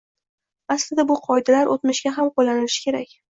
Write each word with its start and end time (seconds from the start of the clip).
Aslida, 0.75 1.05
bu 1.11 1.17
qoidalar 1.27 1.69
o'tmishga 1.75 2.15
ham 2.17 2.33
qo'llanilishi 2.39 2.83
kerak 2.89 3.15